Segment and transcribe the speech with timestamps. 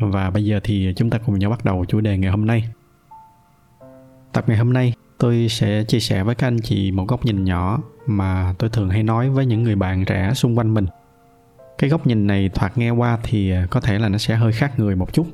[0.00, 2.64] và bây giờ thì chúng ta cùng nhau bắt đầu chủ đề ngày hôm nay.
[4.32, 7.44] Tập ngày hôm nay tôi sẽ chia sẻ với các anh chị một góc nhìn
[7.44, 10.86] nhỏ mà tôi thường hay nói với những người bạn trẻ xung quanh mình.
[11.78, 14.78] Cái góc nhìn này thoạt nghe qua thì có thể là nó sẽ hơi khác
[14.78, 15.26] người một chút.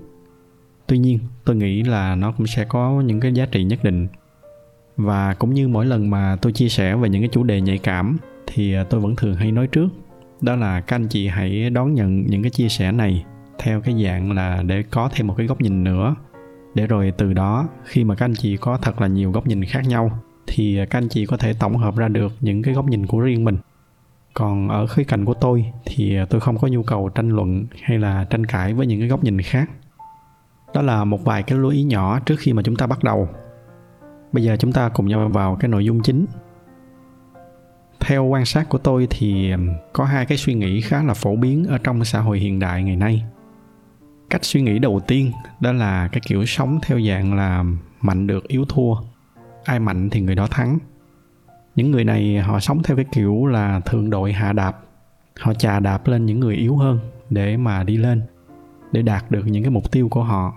[0.86, 4.08] Tuy nhiên, tôi nghĩ là nó cũng sẽ có những cái giá trị nhất định.
[4.96, 7.78] Và cũng như mỗi lần mà tôi chia sẻ về những cái chủ đề nhạy
[7.78, 9.88] cảm thì tôi vẫn thường hay nói trước
[10.40, 13.24] đó là các anh chị hãy đón nhận những cái chia sẻ này
[13.58, 16.14] theo cái dạng là để có thêm một cái góc nhìn nữa.
[16.74, 19.64] Để rồi từ đó, khi mà các anh chị có thật là nhiều góc nhìn
[19.64, 22.84] khác nhau, thì các anh chị có thể tổng hợp ra được những cái góc
[22.84, 23.56] nhìn của riêng mình.
[24.34, 27.98] Còn ở khía cạnh của tôi thì tôi không có nhu cầu tranh luận hay
[27.98, 29.70] là tranh cãi với những cái góc nhìn khác.
[30.74, 33.28] Đó là một vài cái lưu ý nhỏ trước khi mà chúng ta bắt đầu.
[34.32, 36.26] Bây giờ chúng ta cùng nhau vào cái nội dung chính.
[38.00, 39.52] Theo quan sát của tôi thì
[39.92, 42.82] có hai cái suy nghĩ khá là phổ biến ở trong xã hội hiện đại
[42.82, 43.24] ngày nay
[44.30, 47.64] cách suy nghĩ đầu tiên, đó là cái kiểu sống theo dạng là
[48.00, 48.94] mạnh được, yếu thua.
[49.64, 50.78] Ai mạnh thì người đó thắng.
[51.76, 54.80] Những người này họ sống theo cái kiểu là thượng đội hạ đạp.
[55.40, 56.98] Họ chà đạp lên những người yếu hơn
[57.30, 58.22] để mà đi lên,
[58.92, 60.54] để đạt được những cái mục tiêu của họ.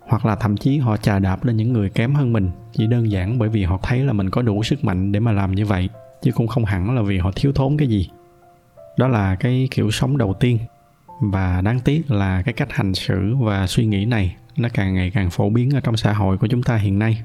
[0.00, 3.10] Hoặc là thậm chí họ chà đạp lên những người kém hơn mình chỉ đơn
[3.10, 5.66] giản bởi vì họ thấy là mình có đủ sức mạnh để mà làm như
[5.66, 5.88] vậy,
[6.22, 8.08] chứ cũng không hẳn là vì họ thiếu thốn cái gì.
[8.96, 10.58] Đó là cái kiểu sống đầu tiên
[11.20, 15.10] và đáng tiếc là cái cách hành xử và suy nghĩ này nó càng ngày
[15.10, 17.22] càng phổ biến ở trong xã hội của chúng ta hiện nay.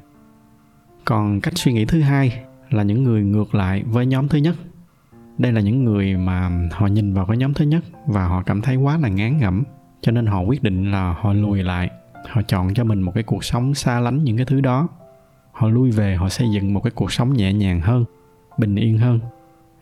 [1.06, 4.56] Còn cách suy nghĩ thứ hai là những người ngược lại với nhóm thứ nhất.
[5.38, 8.62] Đây là những người mà họ nhìn vào cái nhóm thứ nhất và họ cảm
[8.62, 9.64] thấy quá là ngán ngẩm,
[10.02, 11.90] cho nên họ quyết định là họ lùi lại.
[12.30, 14.88] Họ chọn cho mình một cái cuộc sống xa lánh những cái thứ đó.
[15.52, 18.06] Họ lui về, họ xây dựng một cái cuộc sống nhẹ nhàng hơn,
[18.58, 19.20] bình yên hơn.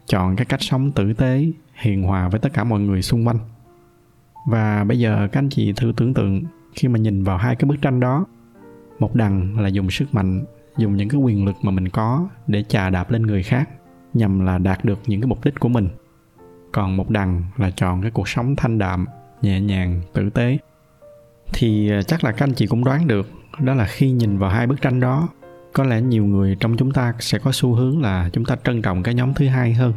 [0.08, 3.38] Chọn cái cách sống tử tế, hiền hòa với tất cả mọi người xung quanh
[4.47, 6.44] và bây giờ các anh chị thử tưởng tượng
[6.74, 8.25] khi mà nhìn vào hai cái bức tranh đó,
[9.00, 10.44] một đằng là dùng sức mạnh,
[10.78, 13.69] dùng những cái quyền lực mà mình có để chà đạp lên người khác,
[14.13, 15.90] nhằm là đạt được những cái mục đích của mình.
[16.72, 19.06] Còn một đằng là chọn cái cuộc sống thanh đạm,
[19.41, 20.58] nhẹ nhàng, tử tế.
[21.53, 23.29] Thì à, chắc là các anh chị cũng đoán được,
[23.59, 25.29] đó là khi nhìn vào hai bức tranh đó,
[25.73, 28.81] có lẽ nhiều người trong chúng ta sẽ có xu hướng là chúng ta trân
[28.81, 29.94] trọng cái nhóm thứ hai hơn,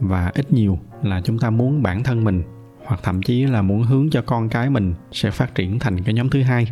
[0.00, 2.42] và ít nhiều là chúng ta muốn bản thân mình
[2.86, 6.14] hoặc thậm chí là muốn hướng cho con cái mình sẽ phát triển thành cái
[6.14, 6.66] nhóm thứ hai.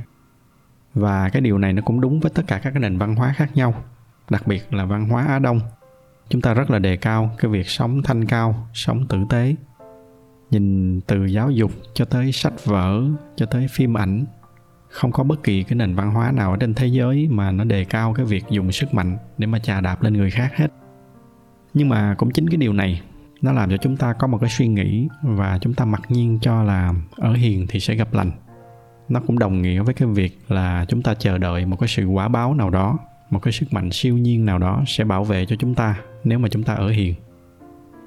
[0.94, 3.34] Và cái điều này nó cũng đúng với tất cả các cái nền văn hóa
[3.36, 3.74] khác nhau,
[4.30, 5.60] đặc biệt là văn hóa á đông.
[6.28, 9.54] Chúng ta rất là đề cao cái việc sống thanh cao, sống tử tế.
[10.50, 13.02] Nhìn từ giáo dục cho tới sách vở,
[13.36, 14.24] cho tới phim ảnh,
[14.88, 17.64] không có bất kỳ cái nền văn hóa nào ở trên thế giới mà nó
[17.64, 20.68] đề cao cái việc dùng sức mạnh để mà chà đạp lên người khác hết.
[21.74, 23.02] Nhưng mà cũng chính cái điều này
[23.44, 26.38] nó làm cho chúng ta có một cái suy nghĩ và chúng ta mặc nhiên
[26.42, 28.30] cho là ở hiền thì sẽ gặp lành.
[29.08, 32.06] Nó cũng đồng nghĩa với cái việc là chúng ta chờ đợi một cái sự
[32.06, 32.98] quả báo nào đó,
[33.30, 36.38] một cái sức mạnh siêu nhiên nào đó sẽ bảo vệ cho chúng ta nếu
[36.38, 37.14] mà chúng ta ở hiền.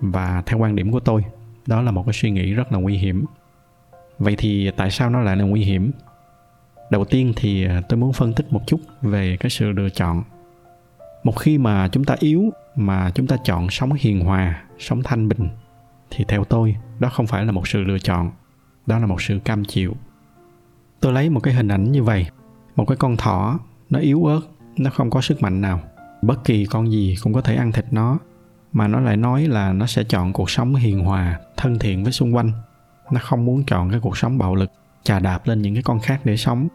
[0.01, 1.25] Và theo quan điểm của tôi,
[1.67, 3.25] đó là một cái suy nghĩ rất là nguy hiểm.
[4.19, 5.91] Vậy thì tại sao nó lại là nguy hiểm?
[6.91, 10.23] Đầu tiên thì à, tôi muốn phân tích một chút về cái sự lựa chọn.
[11.23, 15.27] Một khi mà chúng ta yếu mà chúng ta chọn sống hiền hòa, sống thanh
[15.27, 15.49] bình,
[16.11, 18.31] thì theo tôi, đó không phải là một sự lựa chọn,
[18.85, 19.95] đó là một sự cam chịu.
[20.99, 22.27] Tôi lấy một cái hình ảnh như vậy,
[22.75, 24.41] một cái con thỏ, nó yếu ớt,
[24.77, 25.81] nó không có sức mạnh nào.
[26.21, 28.19] Bất kỳ con gì cũng có thể ăn thịt nó,
[28.73, 32.11] mà nó lại nói là nó sẽ chọn cuộc sống hiền hòa, thân thiện với
[32.11, 32.51] xung quanh.
[33.11, 34.71] Nó không muốn chọn cái cuộc sống bạo lực,
[35.03, 36.67] chà đạp lên những cái con khác để sống.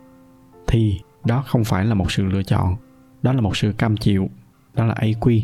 [0.67, 2.77] Thì đó không phải là một sự lựa chọn,
[3.23, 4.31] đó là một sự cam chịu,
[4.75, 5.43] đó là AQ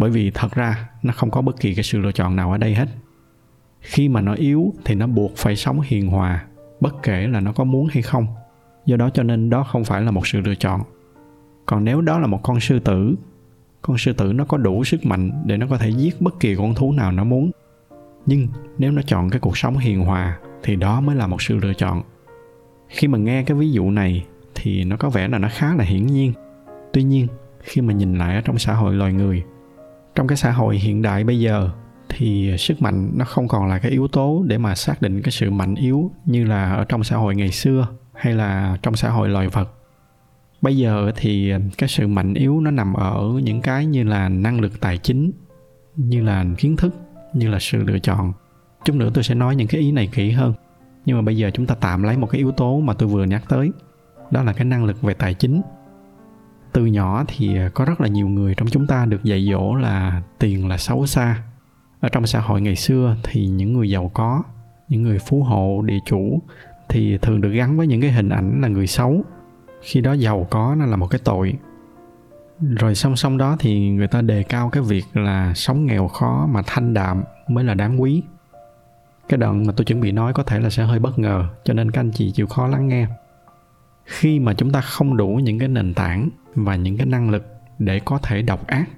[0.00, 2.58] bởi vì thật ra, nó không có bất kỳ cái sự lựa chọn nào ở
[2.58, 2.88] đây hết.
[3.80, 6.44] Khi mà nó yếu thì nó buộc phải sống hiền hòa,
[6.80, 8.26] bất kể là nó có muốn hay không.
[8.86, 10.80] Do đó cho nên đó không phải là một sự lựa chọn.
[11.66, 13.14] Còn nếu đó là một con sư tử,
[13.82, 16.54] con sư tử nó có đủ sức mạnh để nó có thể giết bất kỳ
[16.56, 17.50] con thú nào nó muốn.
[18.26, 18.48] Nhưng
[18.78, 21.74] nếu nó chọn cái cuộc sống hiền hòa thì đó mới là một sự lựa
[21.74, 22.02] chọn.
[22.88, 25.84] Khi mà nghe cái ví dụ này thì nó có vẻ là nó khá là
[25.84, 26.32] hiển nhiên.
[26.92, 27.26] Tuy nhiên,
[27.60, 29.44] khi mà nhìn lại ở trong xã hội loài người
[30.20, 31.70] trong cái xã hội hiện đại bây giờ
[32.08, 35.30] thì sức mạnh nó không còn là cái yếu tố để mà xác định cái
[35.30, 39.10] sự mạnh yếu như là ở trong xã hội ngày xưa hay là trong xã
[39.10, 39.68] hội loài vật.
[40.62, 44.60] Bây giờ thì cái sự mạnh yếu nó nằm ở những cái như là năng
[44.60, 45.32] lực tài chính,
[45.96, 46.94] như là kiến thức,
[47.34, 48.32] như là sự lựa chọn.
[48.84, 50.54] Chút nữa tôi sẽ nói những cái ý này kỹ hơn.
[51.04, 53.24] Nhưng mà bây giờ chúng ta tạm lấy một cái yếu tố mà tôi vừa
[53.24, 53.70] nhắc tới,
[54.30, 55.60] đó là cái năng lực về tài chính
[56.72, 60.22] từ nhỏ thì có rất là nhiều người trong chúng ta được dạy dỗ là
[60.38, 61.42] tiền là xấu xa.
[62.00, 64.42] Ở trong xã hội ngày xưa thì những người giàu có,
[64.88, 66.42] những người phú hộ, địa chủ
[66.88, 69.24] thì thường được gắn với những cái hình ảnh là người xấu.
[69.82, 71.54] Khi đó giàu có nó là một cái tội.
[72.60, 76.46] Rồi song song đó thì người ta đề cao cái việc là sống nghèo khó
[76.50, 78.22] mà thanh đạm mới là đáng quý.
[79.28, 81.74] Cái đoạn mà tôi chuẩn bị nói có thể là sẽ hơi bất ngờ, cho
[81.74, 83.06] nên các anh chị chịu khó lắng nghe.
[84.04, 87.46] Khi mà chúng ta không đủ những cái nền tảng và những cái năng lực
[87.78, 88.88] để có thể độc ác,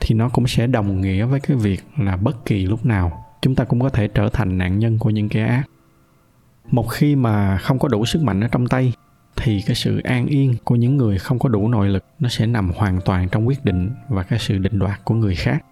[0.00, 3.54] thì nó cũng sẽ đồng nghĩa với cái việc là bất kỳ lúc nào chúng
[3.54, 5.64] ta cũng có thể trở thành nạn nhân của những kẻ ác.
[6.70, 8.92] Một khi mà không có đủ sức mạnh ở trong tay,
[9.36, 12.46] thì cái sự an yên của những người không có đủ nội lực nó sẽ
[12.46, 15.64] nằm hoàn toàn trong quyết định và cái sự định đoạt của người khác,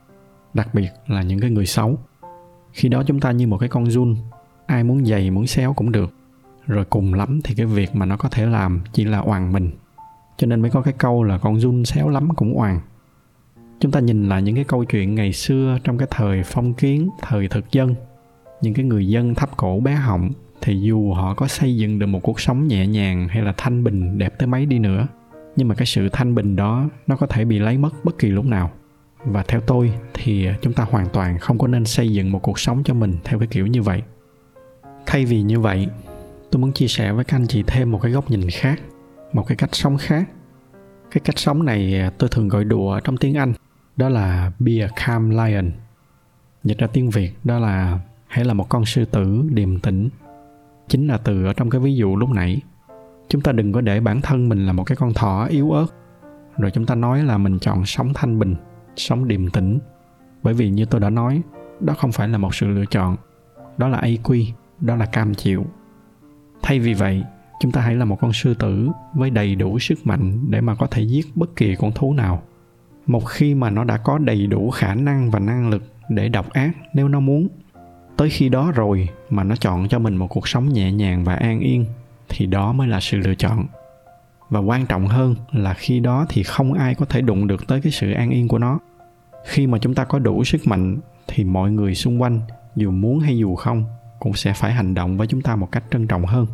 [0.55, 1.99] đặc biệt là những cái người xấu.
[2.73, 4.17] Khi đó chúng ta như một cái con run,
[4.67, 6.15] ai muốn dày muốn xéo cũng được.
[6.67, 9.71] Rồi cùng lắm thì cái việc mà nó có thể làm chỉ là oằn mình
[10.37, 12.81] cho nên mới có cái câu là con run xéo lắm cũng oàn
[13.81, 17.11] chúng ta nhìn lại những cái câu chuyện ngày xưa trong cái thời phong kiến,
[17.23, 17.95] thời thực dân.
[18.61, 20.31] Những cái người dân thấp cổ bé họng
[20.61, 23.85] thì dù họ có xây dựng được một cuộc sống nhẹ nhàng hay là thanh
[23.85, 25.07] bình đẹp tới mấy đi nữa,
[25.57, 28.29] nhưng mà cái sự thanh bình đó nó có thể bị lấy mất bất kỳ
[28.29, 28.71] lúc nào.
[29.25, 32.59] Và theo tôi thì chúng ta hoàn toàn không có nên xây dựng một cuộc
[32.59, 34.03] sống cho mình theo cái kiểu như vậy.
[35.07, 35.89] Thay vì như vậy,
[36.51, 38.81] tôi muốn chia sẻ với các anh chị thêm một cái góc nhìn khác
[39.33, 40.29] một cái cách sống khác.
[41.11, 43.53] Cái cách sống này à, tôi thường gọi đùa trong tiếng anh,
[43.97, 45.73] đó là be a calm lion.
[46.65, 50.09] Dịch ra tiếng việt, đó là hãy là một con sư tử điềm tĩnh.
[50.89, 52.61] Chính là từ ở trong cái ví dụ lúc nãy.
[53.29, 55.87] Chúng ta đừng có để bản thân mình là một cái con thỏ yếu ớt.
[56.59, 58.55] Rồi chúng ta nói là mình chọn sống thanh bình,
[58.97, 59.79] sống điềm tĩnh.
[60.43, 61.43] Bởi vì như tôi đã nói,
[61.81, 63.17] đó không phải là một sự lựa chọn.
[63.77, 65.67] Đó là aq đó là cam chịu.
[66.63, 67.25] Thay vì vậy
[67.61, 70.75] chúng ta hãy là một con sư tử với đầy đủ sức mạnh để mà
[70.75, 72.43] có thể giết bất kỳ con thú nào.
[73.07, 76.51] Một khi mà nó đã có đầy đủ khả năng và năng lực để độc
[76.51, 77.49] ác nếu nó muốn,
[78.17, 81.35] tới khi đó rồi mà nó chọn cho mình một cuộc sống nhẹ nhàng và
[81.35, 81.87] an yên,
[82.29, 83.67] thì đó mới là sự lựa chọn.
[84.51, 87.81] Và quan trọng hơn là khi đó thì không ai có thể đụng được tới
[87.81, 88.79] cái sự an yên của nó.
[89.47, 92.41] Khi mà chúng ta có đủ sức mạnh thì mọi người xung quanh,
[92.77, 93.85] dù muốn hay dù không,
[94.21, 96.47] cũng sẽ phải hành động với chúng ta một cách trân trọng hơn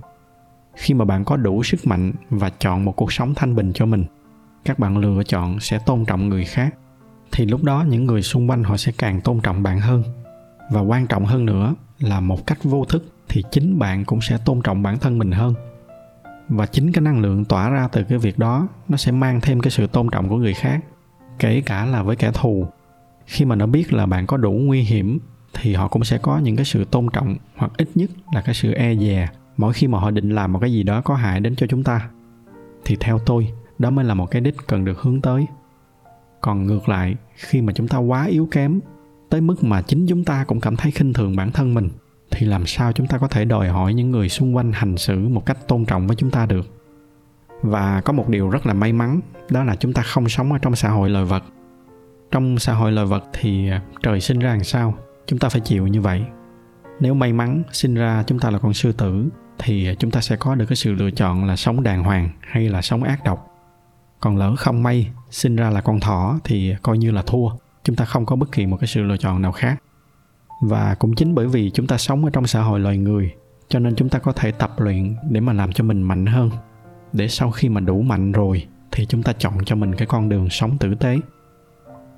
[0.74, 3.86] khi mà bạn có đủ sức mạnh và chọn một cuộc sống thanh bình cho
[3.86, 4.04] mình,
[4.64, 6.74] các bạn lựa chọn sẽ tôn trọng người khác,
[7.32, 10.02] thì lúc đó những người xung quanh họ sẽ càng tôn trọng bạn hơn.
[10.70, 14.38] Và quan trọng hơn nữa là một cách vô thức thì chính bạn cũng sẽ
[14.44, 15.54] tôn trọng bản thân mình hơn.
[16.48, 19.60] Và chính cái năng lượng tỏa ra từ cái việc đó, nó sẽ mang thêm
[19.60, 20.80] cái sự tôn trọng của người khác,
[21.38, 22.66] kể cả là với kẻ thù.
[23.26, 25.18] Khi mà nó biết là bạn có đủ nguy hiểm,
[25.54, 28.54] thì họ cũng sẽ có những cái sự tôn trọng, hoặc ít nhất là cái
[28.54, 31.40] sự e dè mỗi khi mà họ định làm một cái gì đó có hại
[31.40, 32.08] đến cho chúng ta,
[32.84, 35.46] thì theo tôi, đó mới là một cái đích cần được hướng tới.
[36.40, 38.80] Còn ngược lại, khi mà chúng ta quá yếu kém,
[39.28, 41.88] tới mức mà chính chúng ta cũng cảm thấy khinh thường bản thân mình,
[42.30, 45.28] thì làm sao chúng ta có thể đòi hỏi những người xung quanh hành xử
[45.28, 46.66] một cách tôn trọng với chúng ta được?
[47.62, 50.58] Và có một điều rất là may mắn, đó là chúng ta không sống ở
[50.58, 51.44] trong xã hội lời vật.
[52.30, 54.94] Trong xã hội lời vật thì à, trời sinh ra làm sao,
[55.26, 56.24] chúng ta phải chịu như vậy
[57.02, 59.28] nếu may mắn sinh ra chúng ta là con sư tử,
[59.58, 62.68] thì chúng ta sẽ có được cái sự lựa chọn là sống đàng hoàng hay
[62.68, 63.48] là sống ác độc.
[64.20, 67.48] Còn lỡ không may sinh ra là con thỏ thì coi như là thua.
[67.84, 69.82] Chúng ta không có bất kỳ một cái sự lựa chọn nào khác.
[70.60, 73.32] Và cũng chính bởi vì chúng ta sống ở trong xã hội loài người,
[73.68, 76.50] cho nên chúng ta có thể tập luyện để mà làm cho mình mạnh hơn.
[77.12, 80.28] Để sau khi mà đủ mạnh rồi, thì chúng ta chọn cho mình cái con
[80.28, 81.16] đường sống tử tế.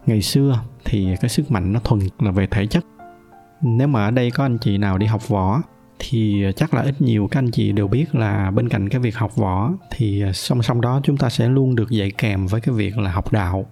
[0.07, 2.85] Ngày xưa thì cái sức mạnh nó thuần là về thể chất
[3.65, 5.63] nếu mà ở đây có anh chị nào đi học võ,
[5.99, 9.17] thì chắc là ít nhiều các anh chị đều biết là bên cạnh cái việc
[9.17, 12.75] học võ, thì song song đó chúng ta sẽ luôn được dạy kèm với cái
[12.75, 13.67] việc là học đạo.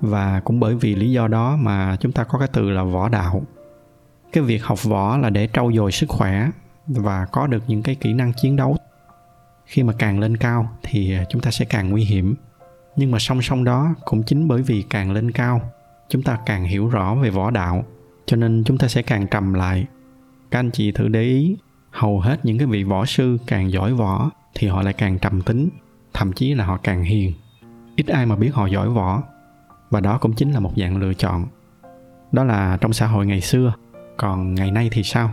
[0.00, 3.08] Và cũng bởi vì lý do đó mà chúng ta có cái từ là võ
[3.08, 3.42] đạo.
[4.32, 6.50] Cái việc học võ là để trau dồi sức khỏe
[6.86, 8.76] và có được những cái kỹ năng chiến đấu.
[9.66, 12.34] Khi mà càng lên cao thì chúng ta sẽ càng nguy hiểm.
[12.96, 15.60] Nhưng mà song song đó cũng chính bởi vì càng lên cao,
[16.08, 17.84] chúng ta càng hiểu rõ về võ đạo
[18.28, 19.86] cho nên chúng ta sẽ càng trầm lại.
[20.50, 21.56] Các anh chị thử để ý,
[21.90, 25.42] hầu hết những cái vị võ sư càng giỏi võ thì họ lại càng trầm
[25.42, 25.68] tính,
[26.14, 27.32] thậm chí là họ càng hiền.
[27.96, 29.22] Ít ai mà biết họ giỏi võ,
[29.90, 31.46] và đó cũng chính là một dạng lựa chọn.
[32.32, 33.72] Đó là trong xã hội ngày xưa,
[34.16, 35.30] còn ngày nay thì sao?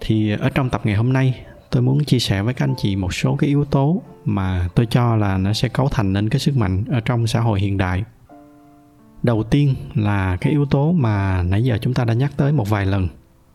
[0.00, 2.96] Thì ở trong tập ngày hôm nay, tôi muốn chia sẻ với các anh chị
[2.96, 6.40] một số cái yếu tố mà tôi cho là nó sẽ cấu thành nên cái
[6.40, 8.04] sức mạnh ở trong xã hội hiện đại
[9.24, 12.70] đầu tiên là cái yếu tố mà nãy giờ chúng ta đã nhắc tới một
[12.70, 13.08] vài lần,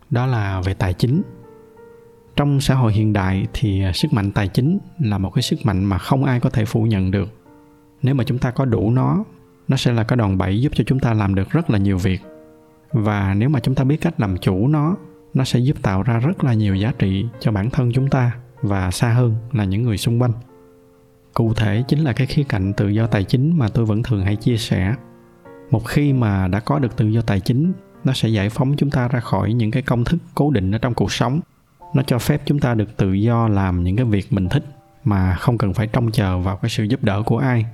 [0.09, 1.21] đó là về tài chính.
[2.35, 5.83] Trong xã hội hiện đại thì sức mạnh tài chính là một cái sức mạnh
[5.83, 7.29] mà không ai có thể phủ nhận được.
[8.01, 9.23] Nếu mà chúng ta có đủ nó
[9.67, 11.97] nó sẽ là cái đòn bẩy giúp cho chúng ta làm được rất là nhiều
[11.97, 12.21] việc.
[12.91, 14.95] Và nếu mà chúng ta biết cách làm chủ nó
[15.33, 18.31] nó sẽ giúp tạo ra rất là nhiều giá trị cho bản thân chúng ta
[18.61, 20.31] và xa hơn là những người xung quanh.
[21.33, 24.25] Cụ thể chính là cái khía cạnh tự do tài chính mà tôi vẫn thường
[24.25, 24.95] hay chia sẻ
[25.71, 27.73] một khi mà đã có được tự do tài chính
[28.03, 30.77] nó sẽ giải phóng chúng ta ra khỏi những cái công thức cố định ở
[30.77, 31.39] trong cuộc sống
[31.93, 34.63] nó cho phép chúng ta được tự do làm những cái việc mình thích
[35.03, 37.65] mà không cần phải trông chờ vào cái sự giúp đỡ của ai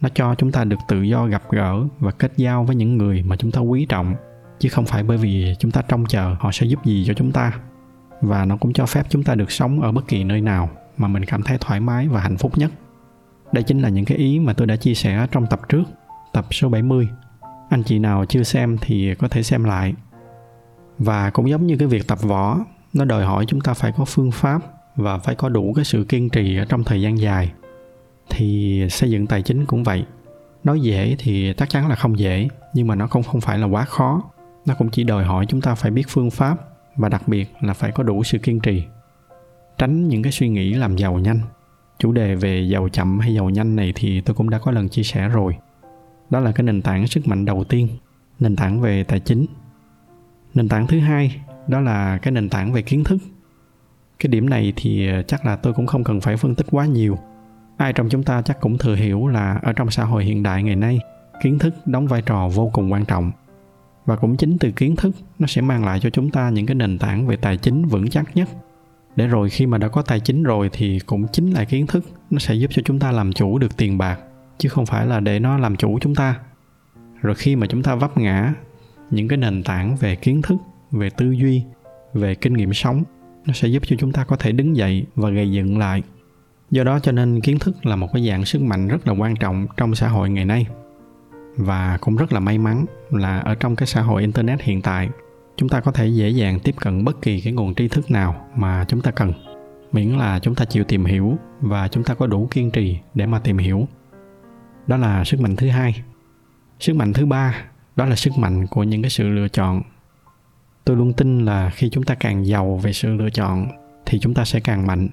[0.00, 3.22] nó cho chúng ta được tự do gặp gỡ và kết giao với những người
[3.22, 4.14] mà chúng ta quý trọng
[4.58, 7.32] chứ không phải bởi vì chúng ta trông chờ họ sẽ giúp gì cho chúng
[7.32, 7.52] ta
[8.20, 11.08] và nó cũng cho phép chúng ta được sống ở bất kỳ nơi nào mà
[11.08, 12.70] mình cảm thấy thoải mái và hạnh phúc nhất.
[13.52, 15.84] Đây chính là những cái ý mà tôi đã chia sẻ trong tập trước,
[16.32, 17.08] tập số 70.
[17.68, 19.94] Anh chị nào chưa xem thì có thể xem lại.
[20.98, 22.58] Và cũng giống như cái việc tập võ,
[22.92, 24.60] nó đòi hỏi chúng ta phải có phương pháp
[24.96, 27.52] và phải có đủ cái sự kiên trì ở trong thời gian dài.
[28.30, 30.04] Thì xây dựng tài chính cũng vậy.
[30.64, 33.66] Nói dễ thì chắc chắn là không dễ, nhưng mà nó không không phải là
[33.66, 34.22] quá khó
[34.66, 36.58] nó cũng chỉ đòi hỏi chúng ta phải biết phương pháp
[36.96, 38.82] và đặc biệt là phải có đủ sự kiên trì
[39.78, 41.40] tránh những cái suy nghĩ làm giàu nhanh
[41.98, 44.88] chủ đề về giàu chậm hay giàu nhanh này thì tôi cũng đã có lần
[44.88, 45.56] chia sẻ rồi
[46.30, 47.88] đó là cái nền tảng sức mạnh đầu tiên,
[48.40, 49.46] nền tảng về tài chính.
[50.54, 53.18] Nền tảng thứ hai, đó là cái nền tảng về kiến thức.
[54.18, 56.86] Cái điểm này thì ờ, chắc là tôi cũng không cần phải phân tích quá
[56.86, 57.18] nhiều.
[57.76, 60.62] Ai trong chúng ta chắc cũng thừa hiểu là ở trong xã hội hiện đại
[60.62, 61.00] ngày nay,
[61.42, 63.32] kiến thức đóng vai trò vô cùng quan trọng.
[64.06, 66.74] Và cũng chính từ kiến thức, nó sẽ mang lại cho chúng ta những cái
[66.74, 68.48] nền tảng về tài chính vững chắc nhất.
[69.16, 72.04] Để rồi khi mà đã có tài chính rồi thì cũng chính là kiến thức,
[72.30, 74.20] nó sẽ giúp cho chúng ta làm chủ được tiền bạc
[74.58, 76.40] chứ không phải là để nó làm chủ chúng ta.
[77.22, 78.54] Rồi khi mà chúng ta vấp ngã,
[79.10, 80.56] những cái nền tảng về kiến thức,
[80.90, 81.62] về tư duy,
[82.14, 83.04] về kinh nghiệm sống,
[83.46, 86.02] nó sẽ giúp cho chúng ta có thể đứng dậy và gây dựng lại.
[86.70, 89.36] Do đó cho nên kiến thức là một cái dạng sức mạnh rất là quan
[89.36, 90.66] trọng trong xã hội ngày nay.
[91.56, 95.08] Và cũng rất là may mắn là ở trong cái xã hội internet hiện tại,
[95.56, 98.46] chúng ta có thể dễ dàng tiếp cận bất kỳ cái nguồn tri thức nào
[98.56, 99.32] mà chúng ta cần.
[99.92, 103.26] Miễn là chúng ta chịu tìm hiểu và chúng ta có đủ kiên trì để
[103.26, 103.88] mà tìm hiểu
[104.86, 106.02] đó là sức mạnh thứ hai.
[106.80, 107.64] Sức mạnh thứ ba,
[107.96, 109.82] đó là sức mạnh của những cái sự lựa chọn.
[110.84, 113.66] Tôi luôn tin là khi chúng ta càng giàu về sự lựa chọn,
[114.06, 115.08] thì chúng ta sẽ càng mạnh.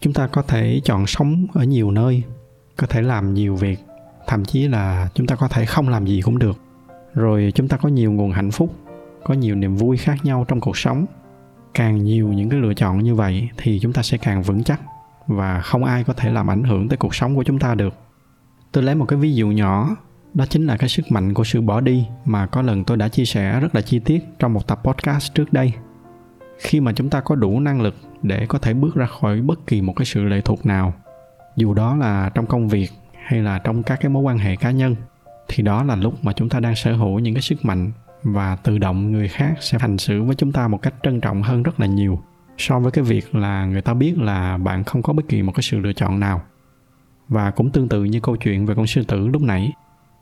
[0.00, 2.22] Chúng ta có thể chọn sống ở nhiều nơi,
[2.76, 3.78] có thể làm nhiều việc,
[4.26, 6.60] thậm chí là chúng ta có thể không làm gì cũng được.
[7.14, 8.74] Rồi chúng ta có nhiều nguồn hạnh phúc,
[9.24, 11.06] có nhiều niềm vui khác nhau trong cuộc sống.
[11.74, 14.80] Càng nhiều những cái lựa chọn như vậy, thì chúng ta sẽ càng vững chắc
[15.26, 17.94] và không ai có thể làm ảnh hưởng tới cuộc sống của chúng ta được
[18.72, 19.96] tôi lấy một cái ví dụ nhỏ,
[20.34, 23.08] đó chính là cái sức mạnh của sự bỏ đi mà có lần tôi đã
[23.08, 25.72] chia sẻ rất là chi tiết trong một tập podcast trước đây.
[26.58, 29.66] Khi mà chúng ta có đủ năng lực để có thể bước ra khỏi bất
[29.66, 30.94] kỳ một cái sự lệ thuộc nào,
[31.56, 32.90] dù đó là trong công việc
[33.24, 34.96] hay là trong các cái mối quan hệ cá nhân,
[35.48, 38.56] thì đó là lúc mà chúng ta đang sở hữu những cái sức mạnh và
[38.56, 41.62] tự động người khác sẽ hành xử với chúng ta một cách trân trọng hơn
[41.62, 42.22] rất là nhiều
[42.58, 45.52] so với cái việc là người ta biết là bạn không có bất kỳ một
[45.52, 46.42] cái sự lựa chọn nào
[47.28, 49.72] và cũng tương tự như câu chuyện về con sư tử lúc nãy,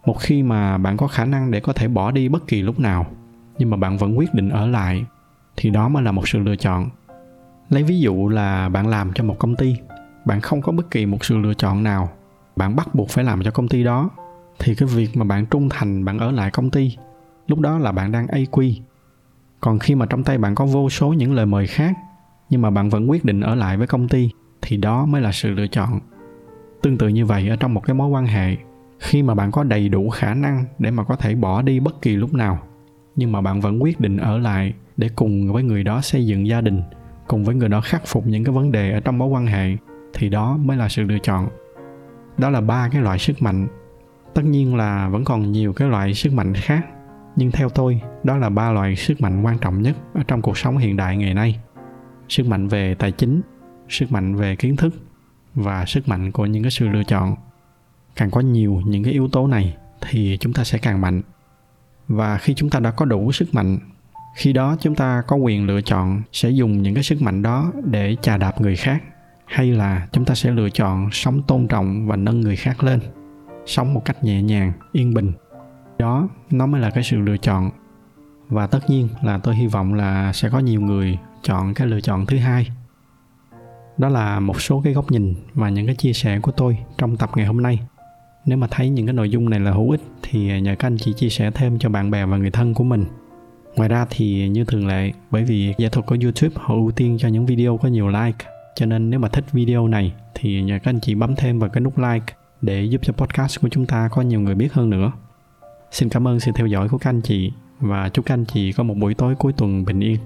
[0.06, 2.80] một khi mà bạn có khả năng để có thể bỏ đi bất kỳ lúc
[2.80, 3.06] nào,
[3.58, 5.04] nhưng mà bạn vẫn quyết định ở lại,
[5.56, 6.88] thì đó mới là một sự lựa chọn.
[7.70, 9.76] Lấy ví dụ là bạn làm cho một công ty,
[10.24, 12.08] bạn không có bất kỳ một sự lựa chọn nào,
[12.56, 14.10] bạn bắt buộc phải làm cho công ty đó,
[14.58, 16.96] thì cái việc mà bạn trung thành bạn ở lại công ty,
[17.46, 18.72] lúc đó là bạn đang AQ
[19.60, 21.92] còn khi mà trong tay bạn có vô số những lời mời khác,
[22.50, 24.30] nhưng mà bạn vẫn quyết định ở lại với công ty,
[24.62, 26.00] thì đó mới là sự lựa chọn
[26.86, 28.56] tương tự như vậy ở trong một cái mối quan hệ.
[28.98, 32.02] Khi mà bạn có đầy đủ khả năng để mà có thể bỏ đi bất
[32.02, 32.58] kỳ lúc nào,
[33.16, 36.46] nhưng mà bạn vẫn quyết định ở lại để cùng với người đó xây dựng
[36.46, 36.82] gia đình,
[37.26, 39.76] cùng với người đó khắc phục những cái vấn đề ở trong mối quan hệ,
[40.14, 41.48] thì đó mới là sự lựa chọn.
[42.38, 43.68] Đó là ba cái loại sức mạnh.
[44.34, 46.86] Tất nhiên là vẫn còn nhiều cái loại sức mạnh khác,
[47.36, 50.58] nhưng theo tôi, đó là ba loại sức mạnh quan trọng nhất ở trong cuộc
[50.58, 51.60] sống hiện đại ngày nay.
[52.28, 53.40] Sức mạnh về tài chính,
[53.88, 54.94] sức mạnh về kiến thức
[55.56, 57.36] và sức mạnh của những cái sự lựa chọn.
[58.16, 61.22] Càng có nhiều những cái yếu tố này thì chúng ta sẽ càng mạnh.
[62.08, 63.78] Và khi chúng ta đã có đủ sức mạnh,
[64.36, 67.72] khi đó chúng ta có quyền lựa chọn sẽ dùng những cái sức mạnh đó
[67.84, 69.02] để chà đạp người khác,
[69.46, 73.00] hay là chúng ta sẽ lựa chọn sống tôn trọng và nâng người khác lên,
[73.66, 75.32] sống một cách nhẹ nhàng, yên bình.
[75.98, 77.70] Đó, nó mới là cái sự lựa chọn.
[78.48, 82.00] Và tất nhiên là tôi hy vọng là sẽ có nhiều người chọn cái lựa
[82.00, 82.68] chọn thứ hai
[83.98, 87.16] đó là một số cái góc nhìn và những cái chia sẻ của tôi trong
[87.16, 87.80] tập ngày hôm nay.
[88.44, 90.98] Nếu mà thấy những cái nội dung này là hữu ích thì nhờ các anh
[90.98, 93.04] chị chia sẻ thêm cho bạn bè và người thân của mình.
[93.76, 97.16] Ngoài ra thì như thường lệ, bởi vì giải thuật của youtube họ ưu tiên
[97.20, 100.78] cho những video có nhiều like, cho nên nếu mà thích video này thì nhờ
[100.82, 103.86] các anh chị bấm thêm vào cái nút like để giúp cho podcast của chúng
[103.86, 105.12] ta có nhiều người biết hơn nữa.
[105.90, 108.72] Xin cảm ơn sự theo dõi của các anh chị và chúc các anh chị
[108.72, 110.18] có một buổi tối cuối tuần bình yên.